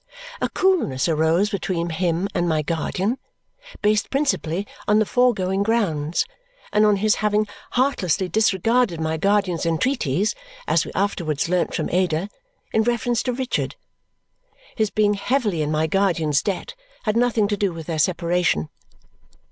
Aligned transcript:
A 0.41 0.49
coolness 0.49 1.07
arose 1.07 1.51
between 1.51 1.91
him 1.91 2.27
and 2.33 2.49
my 2.49 2.63
guardian, 2.63 3.19
based 3.83 4.09
principally 4.09 4.65
on 4.87 4.97
the 4.97 5.05
foregoing 5.05 5.61
grounds 5.61 6.25
and 6.73 6.87
on 6.87 6.95
his 6.95 7.13
having 7.21 7.45
heartlessly 7.73 8.27
disregarded 8.27 8.99
my 8.99 9.17
guardian's 9.17 9.63
entreaties 9.63 10.33
(as 10.67 10.85
we 10.87 10.91
afterwards 10.95 11.49
learned 11.49 11.75
from 11.75 11.87
Ada) 11.91 12.29
in 12.73 12.81
reference 12.81 13.21
to 13.21 13.31
Richard. 13.33 13.75
His 14.75 14.89
being 14.89 15.13
heavily 15.13 15.61
in 15.61 15.69
my 15.69 15.85
guardian's 15.85 16.41
debt 16.41 16.73
had 17.03 17.15
nothing 17.15 17.47
to 17.49 17.55
do 17.55 17.71
with 17.71 17.85
their 17.85 17.99
separation. 17.99 18.69